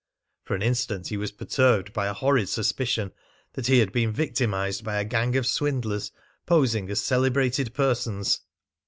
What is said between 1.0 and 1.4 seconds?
he was